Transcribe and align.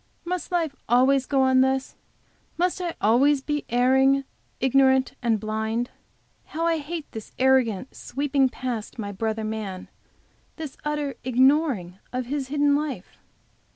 Must 0.25 0.51
life 0.51 0.75
always 0.89 1.27
go 1.27 1.43
on 1.43 1.61
thus? 1.61 1.95
Must 2.57 2.81
I 2.81 2.95
always 2.99 3.43
be 3.43 3.65
erring, 3.69 4.23
ignorant 4.59 5.13
and 5.21 5.39
blind? 5.39 5.91
How 6.45 6.65
I 6.65 6.79
hate 6.79 7.05
this 7.11 7.33
arrogant 7.37 7.95
sweeping 7.95 8.49
past 8.49 8.97
my 8.97 9.11
brother 9.11 9.43
man; 9.43 9.89
this 10.55 10.75
utter 10.83 11.17
ignoring 11.23 11.99
of 12.11 12.25
his 12.25 12.47
hidden 12.47 12.75
life? 12.75 13.19